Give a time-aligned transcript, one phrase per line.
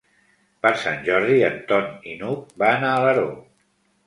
[0.65, 3.29] Per Sant Jordi en Ton i n'Hug van a Alaró.